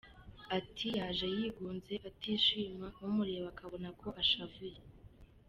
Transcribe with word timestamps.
Ati 0.57 0.87
“Yaje 0.97 1.25
yigunze, 1.35 1.93
atishima 2.09 2.87
umureba 3.05 3.47
ukabona 3.53 3.89
ko 3.99 4.07
ashavuye. 4.21 4.79